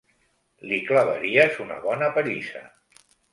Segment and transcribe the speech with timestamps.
[0.71, 2.63] Li clavaries una bona pallissa.